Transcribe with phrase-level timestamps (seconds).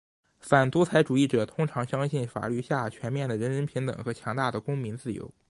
[0.39, 5.31] 反独裁主义者通常相信法律下全面的人人平等的和强大的公民自由。